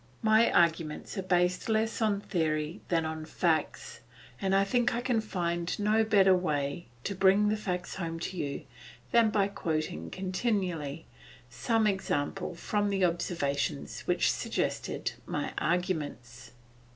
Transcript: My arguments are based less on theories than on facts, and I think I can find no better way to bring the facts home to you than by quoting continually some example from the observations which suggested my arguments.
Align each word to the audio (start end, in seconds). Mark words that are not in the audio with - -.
My 0.23 0.51
arguments 0.51 1.15
are 1.19 1.21
based 1.21 1.69
less 1.69 2.01
on 2.01 2.21
theories 2.21 2.79
than 2.87 3.05
on 3.05 3.23
facts, 3.23 3.99
and 4.41 4.55
I 4.55 4.63
think 4.63 4.95
I 4.95 5.01
can 5.01 5.21
find 5.21 5.77
no 5.79 6.03
better 6.03 6.35
way 6.35 6.87
to 7.03 7.13
bring 7.13 7.49
the 7.49 7.55
facts 7.55 7.93
home 7.93 8.19
to 8.21 8.35
you 8.35 8.65
than 9.11 9.29
by 9.29 9.47
quoting 9.47 10.09
continually 10.09 11.05
some 11.51 11.85
example 11.85 12.55
from 12.55 12.89
the 12.89 13.05
observations 13.05 14.01
which 14.07 14.31
suggested 14.31 15.11
my 15.27 15.53
arguments. 15.59 16.49